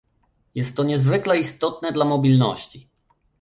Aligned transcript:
Jest 0.55 0.75
to 0.77 0.83
niezwykle 0.83 1.39
istotne 1.39 1.91
dla 1.91 2.05
mobilności 2.05 2.87